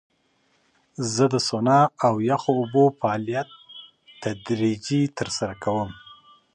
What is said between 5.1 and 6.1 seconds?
ترسره کوم.